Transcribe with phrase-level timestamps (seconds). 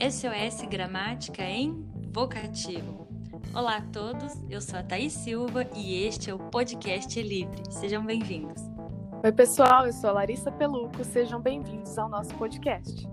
[0.00, 3.06] SOS Gramática em Vocativo.
[3.54, 7.62] Olá a todos, eu sou a Thaís Silva e este é o Podcast Livre.
[7.70, 8.62] Sejam bem-vindos.
[9.22, 11.04] Oi, pessoal, eu sou a Larissa Peluco.
[11.04, 13.06] Sejam bem-vindos ao nosso podcast.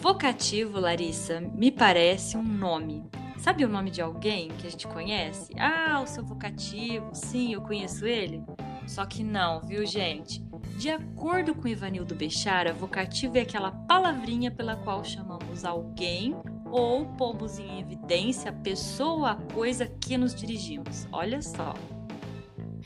[0.00, 3.04] Vocativo, Larissa, me parece um nome.
[3.38, 5.52] Sabe o nome de alguém que a gente conhece?
[5.56, 8.42] Ah, o seu vocativo, sim, eu conheço ele.
[8.88, 10.47] Só que não, viu, gente?
[10.78, 16.36] De acordo com Ivanildo Bechara, vocativo é aquela palavrinha pela qual chamamos alguém
[16.70, 21.08] ou pomos em evidência a pessoa a coisa que nos dirigimos.
[21.10, 21.74] Olha só.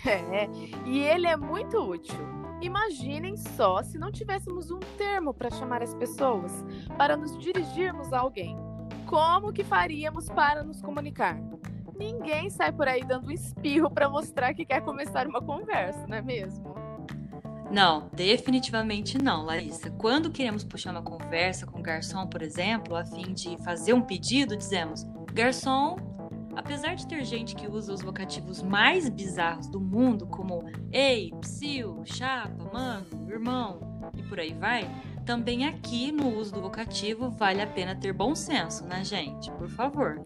[0.07, 0.49] É,
[0.87, 2.17] e ele é muito útil.
[2.63, 6.51] Imaginem só se não tivéssemos um termo para chamar as pessoas,
[6.97, 8.57] para nos dirigirmos a alguém.
[9.05, 11.39] Como que faríamos para nos comunicar?
[11.95, 16.23] Ninguém sai por aí dando espirro para mostrar que quer começar uma conversa, não é
[16.23, 16.72] mesmo?
[17.73, 19.91] Não, definitivamente não, Larissa.
[19.93, 24.03] Quando queremos puxar uma conversa com o garçom, por exemplo, a fim de fazer um
[24.03, 25.97] pedido, dizemos: Garçom,
[26.55, 32.03] apesar de ter gente que usa os vocativos mais bizarros do mundo, como ei, psiu,
[32.05, 33.81] chapa, mano, irmão
[34.19, 34.87] e por aí vai,
[35.25, 39.51] também aqui no uso do vocativo vale a pena ter bom senso, né, gente?
[39.53, 40.23] Por favor.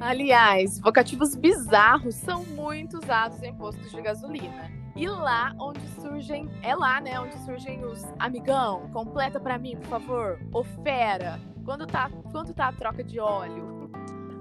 [0.00, 4.70] Aliás, vocativos bizarros são muito usados em postos de gasolina.
[4.94, 9.86] E lá onde surgem, é lá, né, onde surgem os amigão, completa para mim, por
[9.86, 11.40] favor, ou fera.
[11.64, 13.90] Quando tá, quando tá a troca de óleo?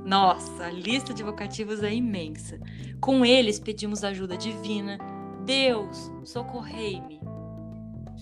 [0.05, 2.59] Nossa, a lista de vocativos é imensa.
[3.01, 4.97] Com eles pedimos ajuda divina.
[5.43, 7.19] Deus, socorrei-me.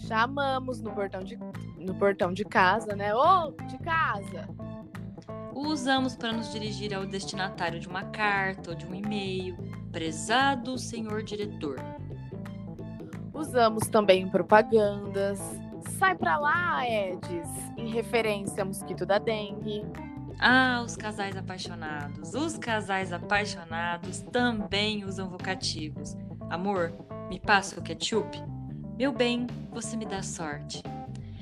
[0.08, 1.38] Chamamos no portão de,
[1.78, 3.14] no portão de casa, né?
[3.14, 4.48] Ô, oh, de casa!
[5.56, 9.56] O usamos para nos dirigir ao destinatário de uma carta ou de um e-mail.
[9.90, 11.78] Prezado senhor diretor.
[13.34, 15.40] Usamos também em propagandas.
[15.98, 19.84] Sai pra lá, Edis, em referência ao mosquito da dengue.
[20.40, 22.34] Ah, os casais apaixonados.
[22.34, 26.18] Os casais apaixonados também usam vocativos.
[26.50, 26.92] Amor,
[27.30, 28.38] me passa o ketchup?
[28.98, 30.84] Meu bem, você me dá sorte.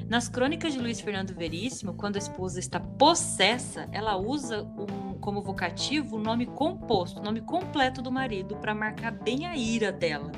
[0.09, 5.41] Nas crônicas de Luiz Fernando Veríssimo, quando a esposa está possessa, ela usa um, como
[5.41, 10.31] vocativo o nome composto, o nome completo do marido, para marcar bem a ira dela.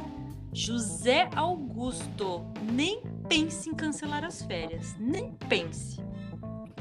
[0.54, 6.02] José Augusto, nem pense em cancelar as férias, nem pense.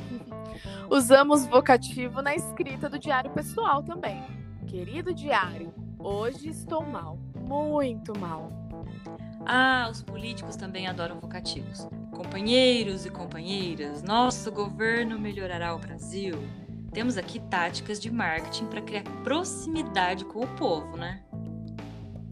[0.88, 4.22] Usamos vocativo na escrita do diário pessoal também.
[4.66, 8.48] Querido diário, hoje estou mal, muito mal.
[9.46, 11.88] Ah, os políticos também adoram vocativos.
[12.14, 16.34] Companheiros e companheiras, nosso governo melhorará o Brasil.
[16.92, 21.24] Temos aqui táticas de marketing para criar proximidade com o povo, né?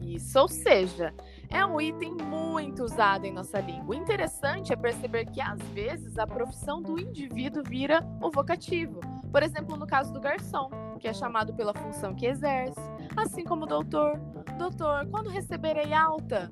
[0.01, 1.13] Isso, ou seja,
[1.51, 3.97] é um item muito usado em nossa língua.
[3.97, 9.01] O interessante é perceber que às vezes a profissão do indivíduo vira o vocativo.
[9.33, 10.71] Por exemplo, no caso do garçom,
[11.01, 12.79] que é chamado pela função que exerce,
[13.17, 14.17] assim como o doutor.
[14.59, 16.49] Doutor, quando receberei alta?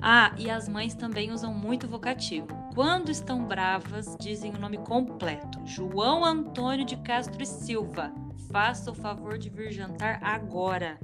[0.00, 2.46] Ah, e as mães também usam muito vocativo.
[2.74, 8.12] Quando estão bravas, dizem o nome completo: João Antônio de Castro e Silva.
[8.50, 10.98] Faça o favor de vir jantar agora.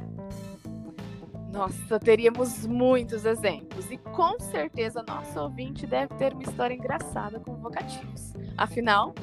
[1.52, 7.54] Nossa, teríamos muitos exemplos e com certeza nosso ouvinte deve ter uma história engraçada com
[7.54, 8.34] vocativos.
[8.56, 9.14] Afinal,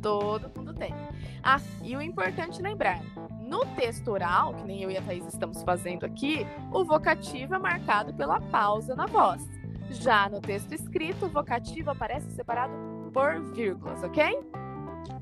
[0.00, 0.94] todo mundo tem.
[1.42, 3.00] Ah, e o importante lembrar:
[3.50, 7.58] no texto oral, que nem eu e a Thaís estamos fazendo aqui, o vocativo é
[7.58, 9.44] marcado pela pausa na voz.
[9.90, 12.72] Já no texto escrito, o vocativo aparece separado
[13.12, 14.38] por vírgulas, ok?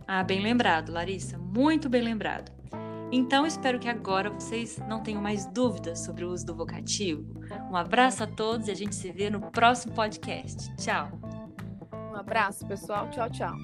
[0.07, 2.53] Ah, bem lembrado, Larissa, muito bem lembrado.
[3.11, 7.25] Então, espero que agora vocês não tenham mais dúvidas sobre o uso do vocativo.
[7.71, 10.71] Um abraço a todos e a gente se vê no próximo podcast.
[10.77, 11.09] Tchau!
[12.13, 13.09] Um abraço, pessoal.
[13.09, 13.57] Tchau, tchau.